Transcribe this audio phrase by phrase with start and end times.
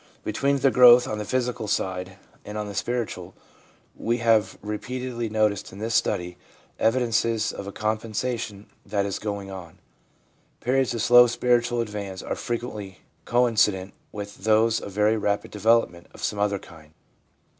[0.23, 3.35] Between the growth on the physical side and on the spiritual
[3.95, 6.39] we have repeatedly noticed in this study
[6.79, 9.77] evidences of a compensation that is going on;
[10.59, 16.23] periods of slow spiritual advance are frequently coincident with those of very rapid development of
[16.23, 16.95] some other kind.